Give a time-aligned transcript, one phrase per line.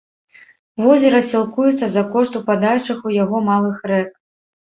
[0.85, 4.09] Возера сілкуецца за кошт упадаючых у яго малых рэк.